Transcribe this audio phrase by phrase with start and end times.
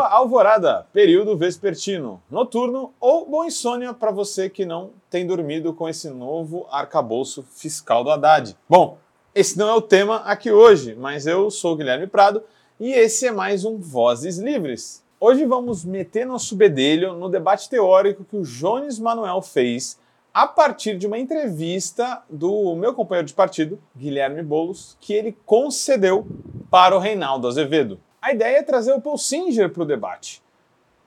[0.00, 5.86] Boa alvorada, período vespertino, noturno ou boa insônia para você que não tem dormido com
[5.86, 8.56] esse novo arcabouço fiscal do Haddad.
[8.66, 8.96] Bom,
[9.34, 12.42] esse não é o tema aqui hoje, mas eu sou Guilherme Prado
[12.80, 15.04] e esse é mais um Vozes Livres.
[15.20, 19.98] Hoje vamos meter nosso bedelho no debate teórico que o Jones Manuel fez
[20.32, 26.26] a partir de uma entrevista do meu companheiro de partido, Guilherme Bolos, que ele concedeu
[26.70, 28.00] para o Reinaldo Azevedo.
[28.22, 30.42] A ideia é trazer o Paul Singer para o debate.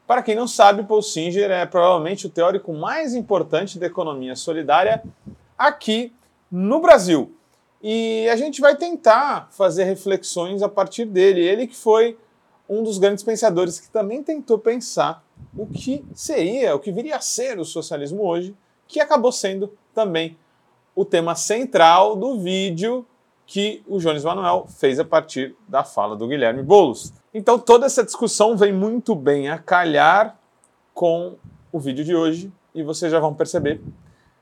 [0.08, 5.04] Para quem não sabe, Paul Singer é provavelmente o teórico mais importante da economia solidária
[5.58, 6.12] aqui
[6.52, 7.32] no Brasil.
[7.82, 11.42] E a gente vai tentar fazer reflexões a partir dele.
[11.42, 12.18] Ele que foi
[12.68, 15.24] um dos grandes pensadores que também tentou pensar
[15.56, 18.56] o que seria, o que viria a ser o socialismo hoje,
[18.88, 20.36] que acabou sendo também
[20.96, 23.06] o tema central do vídeo
[23.54, 27.14] que o Jones Manuel fez a partir da fala do Guilherme Boulos.
[27.32, 30.40] Então toda essa discussão vem muito bem a calhar
[30.92, 31.38] com
[31.72, 33.80] o vídeo de hoje e vocês já vão perceber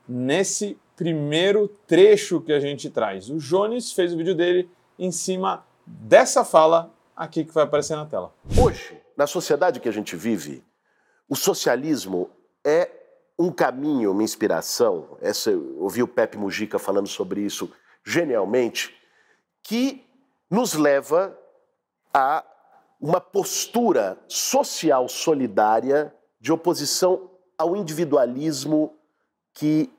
[0.08, 3.28] nesse primeiro trecho que a gente traz.
[3.28, 8.06] O Jones fez o vídeo dele em cima dessa fala aqui que vai aparecer na
[8.06, 8.32] tela.
[8.58, 10.64] Hoje, na sociedade que a gente vive,
[11.28, 12.30] o socialismo
[12.64, 12.88] é
[13.38, 15.18] um caminho, uma inspiração.
[15.20, 17.70] Essa, eu ouvi o Pepe Mujica falando sobre isso
[18.04, 19.01] genialmente,
[19.62, 20.04] que
[20.50, 21.36] nos leva
[22.12, 22.44] a
[23.00, 28.94] uma postura social solidária de oposição ao individualismo
[29.52, 29.90] que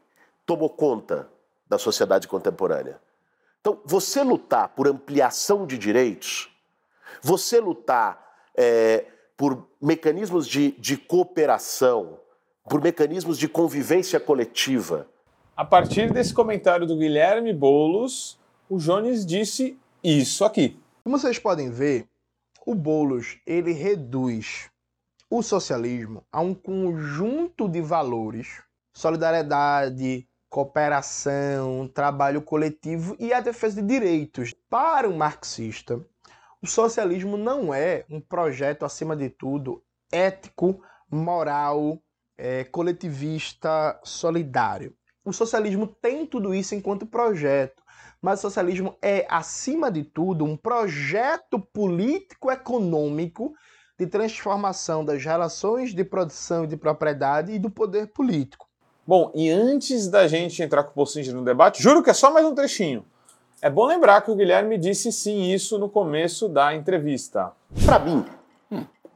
[0.46, 1.30] tomou conta
[1.68, 3.00] da sociedade contemporânea.
[3.60, 6.50] Então, você lutar por ampliação de direitos,
[7.22, 8.22] você lutar
[8.56, 9.06] é,
[9.38, 12.20] por mecanismos de, de cooperação,
[12.70, 15.08] por mecanismos de convivência coletiva.
[15.56, 18.38] A partir desse comentário do Guilherme Boulos,
[18.70, 20.80] o Jones disse isso aqui.
[21.04, 22.08] Como vocês podem ver,
[22.66, 24.70] o Boulos ele reduz
[25.30, 28.62] o socialismo a um conjunto de valores,
[28.94, 34.54] solidariedade, cooperação, trabalho coletivo e a defesa de direitos.
[34.70, 36.00] Para o marxista,
[36.62, 42.00] o socialismo não é um projeto, acima de tudo, ético, moral,
[42.38, 44.96] é, coletivista, solidário.
[45.26, 47.83] O socialismo tem tudo isso enquanto projeto,
[48.24, 53.54] mas o socialismo é, acima de tudo, um projeto político-econômico
[54.00, 58.66] de transformação das relações de produção e de propriedade e do poder político.
[59.06, 62.32] Bom, e antes da gente entrar com o Bolsonaro no debate, juro que é só
[62.32, 63.06] mais um trechinho.
[63.62, 67.52] É bom lembrar que o Guilherme disse sim isso no começo da entrevista.
[67.86, 68.26] Para mim,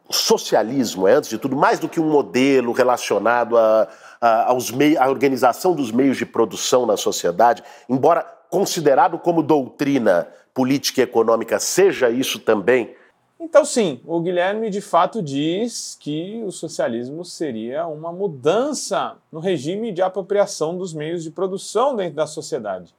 [0.09, 3.87] o socialismo é, antes de tudo, mais do que um modelo relacionado a,
[4.19, 10.27] a, aos meios, à organização dos meios de produção na sociedade, embora considerado como doutrina
[10.53, 12.95] política e econômica, seja isso também?
[13.39, 19.91] Então, sim, o Guilherme de fato diz que o socialismo seria uma mudança no regime
[19.91, 22.95] de apropriação dos meios de produção dentro da sociedade.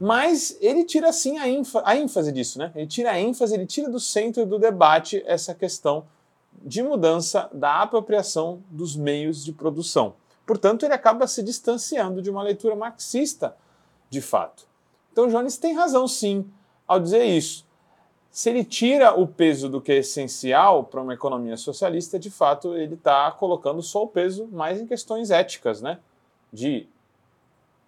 [0.00, 1.44] Mas ele tira sim a,
[1.84, 2.72] a ênfase disso, né?
[2.74, 6.04] Ele tira a ênfase, ele tira do centro do debate essa questão
[6.60, 10.14] de mudança da apropriação dos meios de produção.
[10.44, 13.54] Portanto, ele acaba se distanciando de uma leitura marxista
[14.12, 14.68] de fato.
[15.10, 16.44] Então Jones tem razão sim
[16.86, 17.66] ao dizer isso.
[18.30, 22.76] Se ele tira o peso do que é essencial para uma economia socialista, de fato
[22.76, 25.98] ele está colocando só o peso mais em questões éticas, né?
[26.52, 26.86] De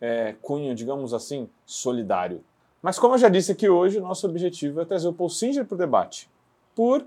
[0.01, 2.43] é, cunho, digamos assim, solidário.
[2.81, 5.67] Mas como eu já disse aqui hoje, o nosso objetivo é trazer o Paul Singer
[5.67, 6.29] para o debate.
[6.75, 7.05] Por,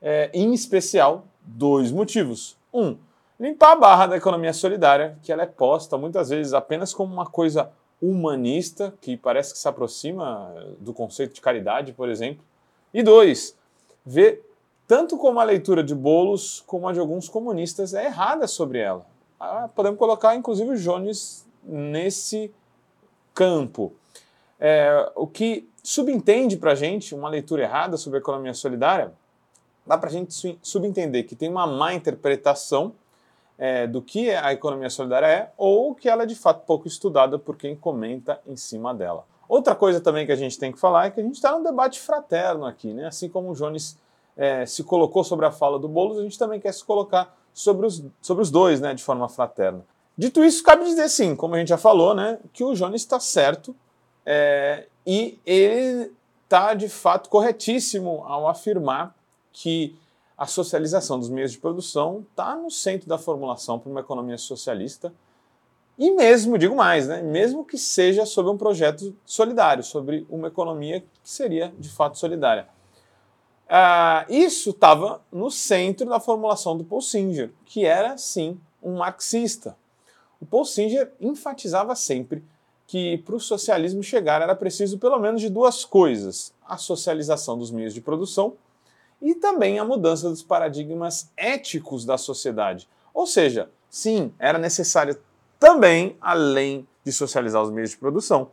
[0.00, 2.56] é, em especial, dois motivos.
[2.72, 2.96] Um,
[3.38, 7.26] limpar a barra da economia solidária, que ela é posta muitas vezes apenas como uma
[7.26, 7.70] coisa
[8.10, 12.44] humanista, que parece que se aproxima do conceito de caridade, por exemplo.
[12.92, 13.56] E dois,
[14.04, 14.44] ver
[14.86, 19.06] tanto como a leitura de Bolos como a de alguns comunistas é errada sobre ela.
[19.40, 22.52] Ah, podemos colocar, inclusive, o Jones nesse
[23.34, 23.92] campo.
[24.60, 29.12] É, o que subentende para a gente uma leitura errada sobre a economia solidária,
[29.86, 32.94] dá para a gente subentender que tem uma má interpretação
[33.58, 37.38] é, do que a economia solidária é ou que ela é de fato pouco estudada
[37.38, 39.24] por quem comenta em cima dela.
[39.48, 41.62] Outra coisa também que a gente tem que falar é que a gente está num
[41.62, 43.06] debate fraterno aqui, né?
[43.06, 43.96] Assim como o Jones
[44.36, 47.86] é, se colocou sobre a fala do Boulos, a gente também quer se colocar sobre
[47.86, 49.84] os, sobre os dois, né, de forma fraterna.
[50.16, 53.20] Dito isso, cabe dizer sim, como a gente já falou, né, que o Jones está
[53.20, 53.74] certo
[54.26, 56.12] é, e ele
[56.44, 59.14] está de fato corretíssimo ao afirmar
[59.52, 59.96] que
[60.36, 65.14] a socialização dos meios de produção está no centro da formulação para uma economia socialista.
[65.96, 71.00] E mesmo, digo mais, né, mesmo que seja sobre um projeto solidário, sobre uma economia
[71.00, 72.66] que seria de fato solidária.
[73.66, 79.76] Uh, isso estava no centro da formulação do Paul Singer, que era, sim, um marxista.
[80.40, 82.44] O Paul Singer enfatizava sempre
[82.86, 87.70] que para o socialismo chegar era preciso pelo menos de duas coisas: a socialização dos
[87.70, 88.54] meios de produção
[89.20, 92.88] e também a mudança dos paradigmas éticos da sociedade.
[93.12, 95.18] Ou seja, sim, era necessário
[95.58, 98.50] também, além de socializar os meios de produção,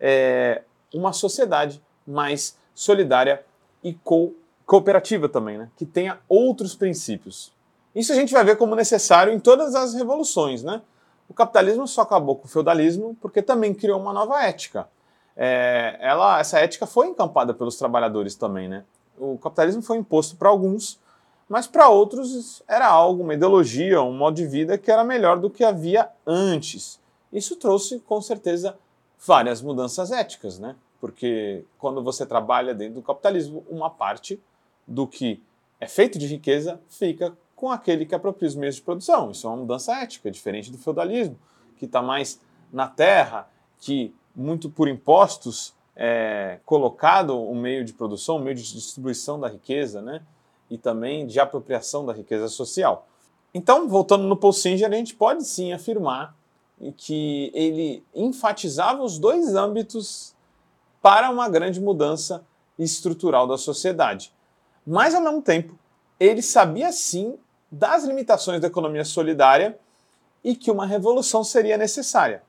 [0.00, 0.62] é,
[0.94, 3.44] uma sociedade mais solidária
[3.82, 4.32] e co
[4.64, 5.70] cooperativa também, né?
[5.78, 7.50] que tenha outros princípios.
[7.94, 10.62] Isso a gente vai ver como necessário em todas as revoluções.
[10.62, 10.82] Né?
[11.26, 14.86] O capitalismo só acabou com o feudalismo porque também criou uma nova ética.
[15.34, 18.68] É, ela, essa ética foi encampada pelos trabalhadores também.
[18.68, 18.84] Né?
[19.18, 20.98] O capitalismo foi imposto para alguns,
[21.48, 25.50] mas para outros era algo, uma ideologia, um modo de vida que era melhor do
[25.50, 27.00] que havia antes.
[27.32, 28.78] Isso trouxe, com certeza,
[29.24, 30.76] várias mudanças éticas, né?
[31.00, 34.40] Porque quando você trabalha dentro do capitalismo, uma parte
[34.86, 35.42] do que
[35.80, 39.30] é feito de riqueza fica com aquele que apropria os meios de produção.
[39.30, 41.38] Isso é uma mudança ética, diferente do feudalismo,
[41.76, 42.40] que está mais
[42.72, 43.48] na terra,
[43.80, 49.48] que muito por impostos é colocado o meio de produção, o meio de distribuição da
[49.48, 50.22] riqueza, né?
[50.70, 53.08] E também de apropriação da riqueza social.
[53.52, 56.36] Então, voltando no Paul Singer, a gente pode sim afirmar
[56.96, 60.36] que ele enfatizava os dois âmbitos
[61.02, 62.44] para uma grande mudança
[62.78, 64.32] estrutural da sociedade.
[64.86, 65.76] Mas, ao mesmo tempo,
[66.20, 67.36] ele sabia sim
[67.72, 69.78] das limitações da economia solidária
[70.44, 72.42] e que uma revolução seria necessária.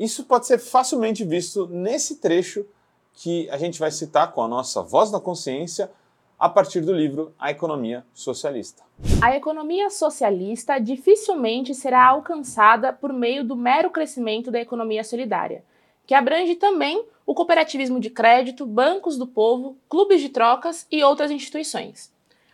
[0.00, 2.64] Isso pode ser facilmente visto nesse trecho
[3.12, 5.90] que a gente vai citar com a nossa voz da consciência
[6.38, 8.82] a partir do livro A Economia Socialista.
[9.22, 15.62] A economia socialista dificilmente será alcançada por meio do mero crescimento da economia solidária,
[16.06, 21.30] que abrange também o cooperativismo de crédito, bancos do povo, clubes de trocas e outras
[21.30, 22.10] instituições.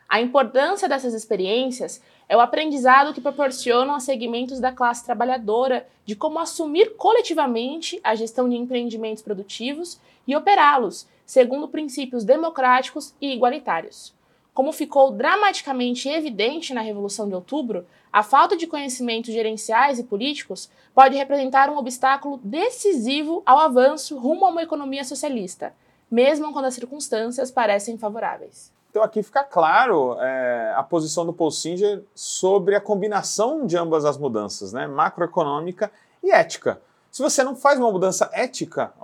[0.09, 6.17] A importância dessas experiências é o aprendizado que proporcionam a segmentos da classe trabalhadora de
[6.17, 14.15] como assumir coletivamente a gestão de empreendimentos produtivos e operá-los segundo princípios democráticos e igualitários.
[14.55, 20.71] Como ficou dramaticamente evidente na Revolução de Outubro, a falta de conhecimentos gerenciais e políticos
[20.95, 25.75] pode representar um obstáculo decisivo ao avanço rumo a uma economia socialista,
[26.11, 28.73] mesmo quando as circunstâncias parecem favoráveis.
[28.97, 34.07] Então aqui fica claro é, a posição do Paul Singer sobre a combinação de ambas
[34.07, 36.81] as mudanças, né, macroeconômica e ética.
[37.11, 38.95] Se você não faz uma mudança ética,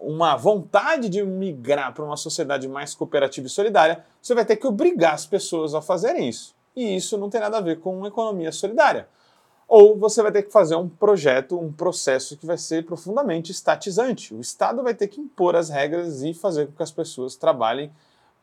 [0.00, 4.66] uma vontade de migrar para uma sociedade mais cooperativa e solidária, você vai ter que
[4.66, 6.54] obrigar as pessoas a fazerem isso.
[6.74, 9.06] E isso não tem nada a ver com uma economia solidária.
[9.68, 14.32] Ou você vai ter que fazer um projeto, um processo que vai ser profundamente estatizante.
[14.32, 17.92] O Estado vai ter que impor as regras e fazer com que as pessoas trabalhem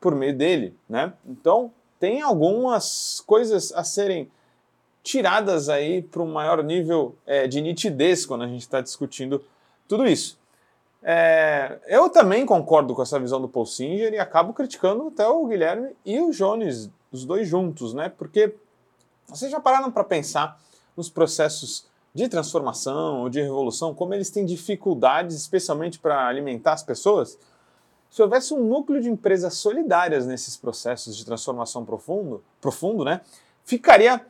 [0.02, 1.12] por meio dele, né?
[1.24, 4.28] Então, tem algumas coisas a serem
[5.02, 9.42] tiradas aí para um maior nível é, de nitidez quando a gente está discutindo
[9.88, 10.38] tudo isso.
[11.02, 15.46] É, eu também concordo com essa visão do Paul Singer e acabo criticando até o
[15.46, 18.08] Guilherme e o Jones, os dois juntos, né?
[18.08, 18.54] Porque
[19.26, 20.60] vocês já pararam para pensar
[20.96, 26.82] nos processos de transformação ou de revolução, como eles têm dificuldades, especialmente para alimentar as
[26.82, 27.38] pessoas?
[28.12, 33.22] Se houvesse um núcleo de empresas solidárias nesses processos de transformação profundo, profundo né,
[33.64, 34.20] ficaria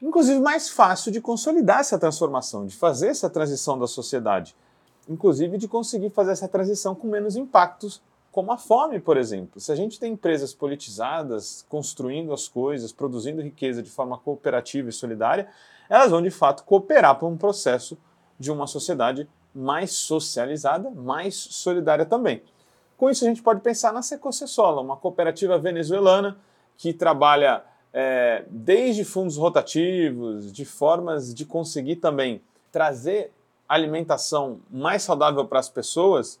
[0.00, 4.54] inclusive mais fácil de consolidar essa transformação, de fazer essa transição da sociedade,
[5.08, 9.60] inclusive de conseguir fazer essa transição com menos impactos, como a fome, por exemplo.
[9.60, 14.92] Se a gente tem empresas politizadas, construindo as coisas, produzindo riqueza de forma cooperativa e
[14.92, 15.48] solidária,
[15.90, 17.98] elas vão de fato cooperar para um processo
[18.38, 22.40] de uma sociedade mais socializada, mais solidária também.
[22.96, 26.36] Com isso, a gente pode pensar na Secocessola, uma cooperativa venezuelana
[26.76, 33.32] que trabalha é, desde fundos rotativos, de formas de conseguir também trazer
[33.68, 36.38] alimentação mais saudável para as pessoas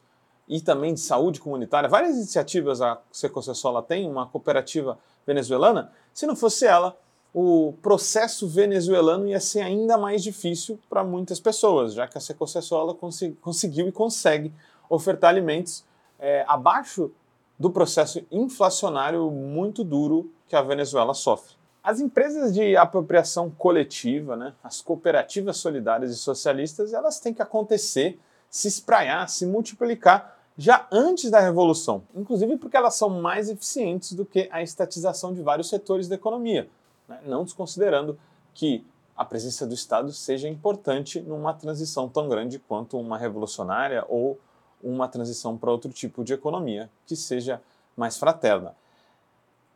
[0.48, 1.88] e também de saúde comunitária.
[1.88, 5.90] Várias iniciativas a Secocessola tem, uma cooperativa venezuelana.
[6.12, 6.96] Se não fosse ela,
[7.32, 12.94] o processo venezuelano ia ser ainda mais difícil para muitas pessoas, já que a Secocessola
[13.40, 14.52] conseguiu e consegue
[14.88, 15.84] ofertar alimentos
[16.18, 17.10] é, abaixo
[17.58, 21.54] do processo inflacionário muito duro que a Venezuela sofre.
[21.82, 28.18] As empresas de apropriação coletiva, né, as cooperativas solidárias e socialistas, elas têm que acontecer,
[28.48, 34.24] se espraiar, se multiplicar já antes da revolução, inclusive porque elas são mais eficientes do
[34.24, 36.68] que a estatização de vários setores da economia,
[37.08, 38.18] né, não desconsiderando
[38.54, 38.84] que
[39.16, 44.38] a presença do Estado seja importante numa transição tão grande quanto uma revolucionária ou
[44.84, 47.60] uma transição para outro tipo de economia que seja
[47.96, 48.74] mais fraterna.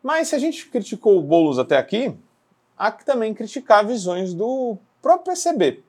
[0.02, 2.14] Mas se a gente criticou o Boulos até aqui,
[2.76, 5.82] há que também criticar visões do próprio PCB,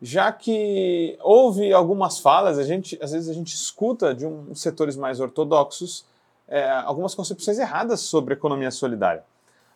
[0.00, 4.96] já que houve algumas falas, a gente, às vezes a gente escuta de um, setores
[4.96, 6.04] mais ortodoxos
[6.48, 9.24] é, algumas concepções erradas sobre economia solidária.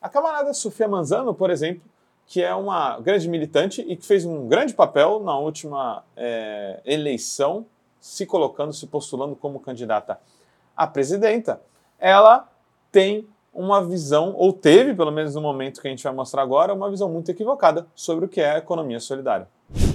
[0.01, 1.83] A camarada Sofia Manzano, por exemplo,
[2.27, 7.65] que é uma grande militante e que fez um grande papel na última é, eleição,
[8.01, 10.21] se colocando, se postulando como candidata
[10.77, 11.63] a presidenta,
[11.99, 12.51] ela
[12.93, 16.75] tem uma visão, ou teve, pelo menos no momento que a gente vai mostrar agora,
[16.75, 19.49] uma visão muito equivocada sobre o que é a economia solidária.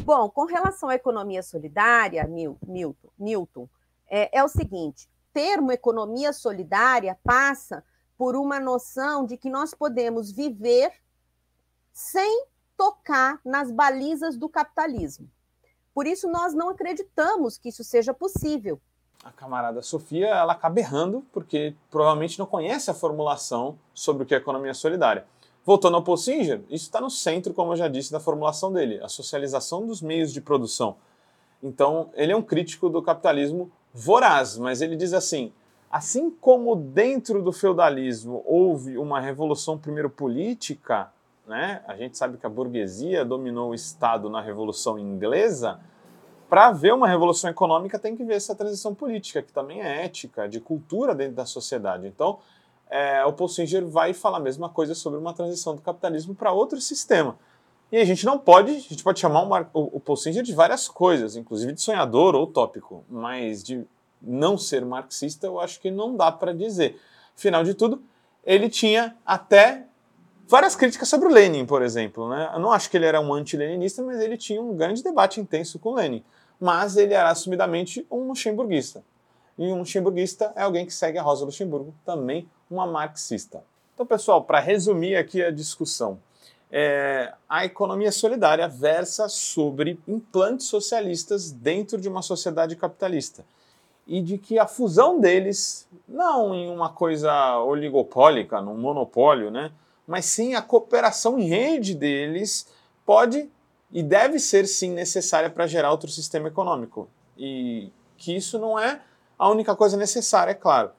[0.04, 3.70] Bom, com relação à economia solidária, Milton, Newton,
[4.10, 7.84] é, é o seguinte: termo economia solidária passa
[8.18, 10.92] por uma noção de que nós podemos viver
[11.94, 15.30] sem tocar nas balizas do capitalismo.
[15.94, 18.80] Por isso, nós não acreditamos que isso seja possível.
[19.24, 24.34] A camarada Sofia, ela acaba errando, porque provavelmente não conhece a formulação sobre o que
[24.34, 25.26] é economia solidária.
[25.64, 29.00] Voltando ao Paul Singer, isso está no centro, como eu já disse, da formulação dele,
[29.04, 30.96] a socialização dos meios de produção.
[31.62, 35.54] Então, ele é um crítico do capitalismo voraz, mas ele diz assim:
[35.92, 41.12] assim como dentro do feudalismo houve uma revolução primeiro política,
[41.48, 41.82] né?
[41.88, 45.80] A gente sabe que a burguesia dominou o Estado na Revolução Inglesa.
[46.50, 50.50] Para ver uma revolução econômica, tem que ver essa transição política, que também é ética,
[50.50, 52.08] de cultura dentro da sociedade.
[52.08, 52.40] Então,
[52.90, 56.52] é, o Paul Singer vai falar a mesma coisa sobre uma transição do capitalismo para
[56.52, 57.38] outro sistema.
[57.90, 60.90] E a gente não pode, a gente pode chamar o, o Paul Singer de várias
[60.90, 63.86] coisas, inclusive de sonhador ou utópico, mas de
[64.22, 67.00] não ser marxista eu acho que não dá para dizer.
[67.36, 68.04] Afinal de tudo,
[68.44, 69.88] ele tinha até
[70.52, 72.28] várias críticas sobre o Lenin, por exemplo.
[72.28, 72.52] Né?
[72.54, 75.80] Eu não acho que ele era um anti-leninista, mas ele tinha um grande debate intenso
[75.80, 76.22] com Lenin.
[76.60, 79.02] Mas ele era assumidamente um luxemburguista.
[79.58, 83.64] E um luxemburguista é alguém que segue a Rosa Luxemburgo, também uma marxista.
[83.94, 86.20] Então, pessoal, para resumir aqui a discussão,
[86.70, 93.46] é, a economia solidária versa sobre implantes socialistas dentro de uma sociedade capitalista
[94.06, 99.72] e de que a fusão deles, não em uma coisa oligopólica, num monopólio, né,
[100.08, 102.68] mas sim a cooperação em rede deles
[103.06, 103.50] pode
[103.92, 107.10] e deve ser sim necessária para gerar outro sistema econômico.
[107.38, 109.02] E que isso não é
[109.38, 110.92] a única coisa necessária, é claro.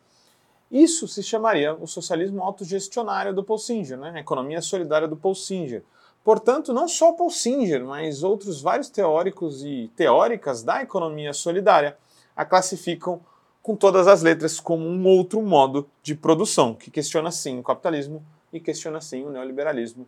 [0.70, 4.12] Isso se chamaria o socialismo autogestionário do Paul Singer, né?
[4.14, 5.82] a economia solidária do Paul Singer.
[6.24, 11.96] Portanto, não só Paul Singer, mas outros vários teóricos e teóricas da economia solidária
[12.34, 13.20] a classificam
[13.62, 18.24] com todas as letras como um outro modo de produção, que questiona sim o capitalismo
[18.52, 20.06] e questiona sim o neoliberalismo,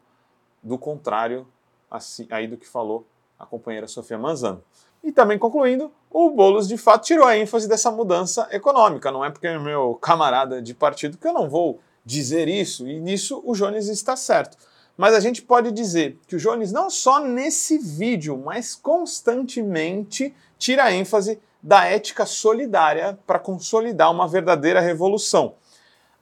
[0.62, 1.46] do contrário
[1.90, 3.06] assim, aí do que falou
[3.38, 4.62] a companheira Sofia Manzano.
[5.02, 9.10] E também concluindo, o Boulos de fato tirou a ênfase dessa mudança econômica.
[9.10, 13.00] Não é porque é meu camarada de partido que eu não vou dizer isso, e
[13.00, 14.56] nisso o Jones está certo.
[14.96, 20.84] Mas a gente pode dizer que o Jones não só nesse vídeo, mas constantemente tira
[20.84, 25.54] a ênfase da ética solidária para consolidar uma verdadeira revolução.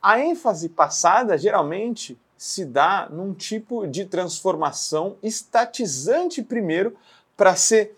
[0.03, 6.97] A ênfase passada geralmente se dá num tipo de transformação estatizante primeiro
[7.37, 7.97] para ser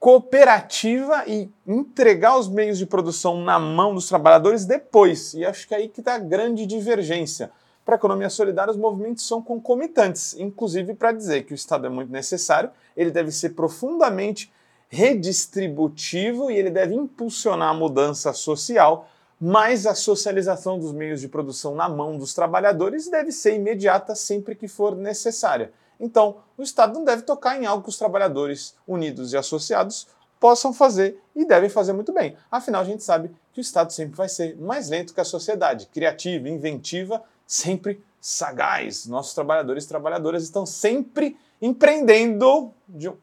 [0.00, 5.32] cooperativa e entregar os meios de produção na mão dos trabalhadores depois.
[5.34, 7.52] E acho que é aí que está a grande divergência.
[7.84, 11.88] Para a economia solidária, os movimentos são concomitantes, inclusive para dizer que o Estado é
[11.88, 14.52] muito necessário, ele deve ser profundamente
[14.88, 19.08] redistributivo e ele deve impulsionar a mudança social
[19.40, 24.54] mas a socialização dos meios de produção na mão dos trabalhadores deve ser imediata sempre
[24.54, 25.72] que for necessária.
[26.00, 30.06] Então, o Estado não deve tocar em algo que os trabalhadores unidos e associados
[30.40, 32.36] possam fazer e devem fazer muito bem.
[32.50, 35.86] Afinal, a gente sabe que o Estado sempre vai ser mais lento que a sociedade,
[35.86, 39.06] criativa, inventiva, sempre sagaz.
[39.06, 42.72] Nossos trabalhadores e trabalhadoras estão sempre empreendendo,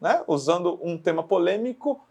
[0.01, 2.01] né, usando um tema polêmico,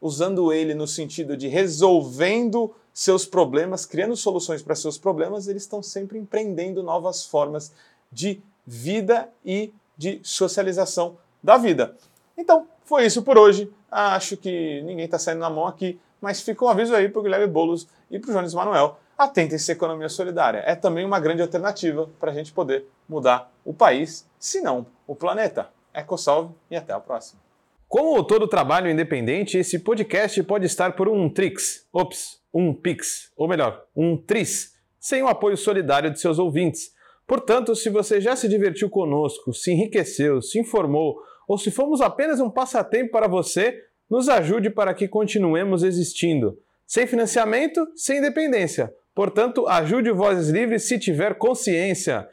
[0.00, 5.82] usando ele no sentido de resolvendo seus problemas, criando soluções para seus problemas, eles estão
[5.82, 7.72] sempre empreendendo novas formas
[8.10, 11.96] de vida e de socialização da vida.
[12.36, 13.72] Então, foi isso por hoje.
[13.90, 17.22] Acho que ninguém está saindo na mão aqui, mas fica um aviso aí para o
[17.22, 18.98] Guilherme Boulos e para o Jones Manuel.
[19.16, 20.62] Atentem-se à economia solidária.
[20.66, 25.14] É também uma grande alternativa para a gente poder mudar o país, se não o
[25.14, 25.70] planeta.
[25.94, 27.40] EcoSalve e até a próxima.
[27.86, 33.48] Como todo trabalho independente, esse podcast pode estar por um Trix, ops, um Pix, ou
[33.48, 36.92] melhor, um Tris, sem o apoio solidário de seus ouvintes.
[37.26, 41.18] Portanto, se você já se divertiu conosco, se enriqueceu, se informou,
[41.48, 46.58] ou se fomos apenas um passatempo para você, nos ajude para que continuemos existindo.
[46.86, 48.92] Sem financiamento, sem independência.
[49.14, 52.28] Portanto, ajude o Vozes Livres se tiver consciência.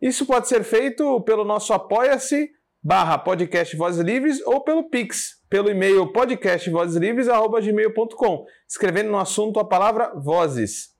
[0.00, 2.50] Isso pode ser feito pelo nosso apoia-se
[2.82, 10.12] barra podcast Vozes Livres ou pelo Pix, pelo e-mail podcastvozeslivres.gmail.com, escrevendo no assunto a palavra
[10.18, 10.90] Vozes.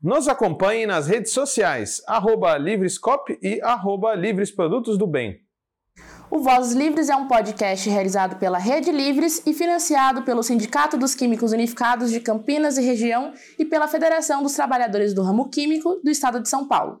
[0.00, 5.44] Nos acompanhe nas redes sociais, arroba Livrescop e arroba Livres Produtos do Bem.
[6.30, 11.14] O Vozes Livres é um podcast realizado pela Rede Livres e financiado pelo Sindicato dos
[11.14, 16.10] Químicos Unificados de Campinas e Região e pela Federação dos Trabalhadores do Ramo Químico do
[16.10, 17.00] Estado de São Paulo